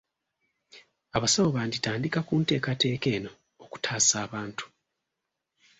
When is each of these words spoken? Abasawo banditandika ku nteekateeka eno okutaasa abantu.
Abasawo 1.15 1.49
banditandika 1.55 2.19
ku 2.27 2.33
nteekateeka 2.41 3.07
eno 3.17 3.31
okutaasa 3.63 4.15
abantu. 4.25 4.65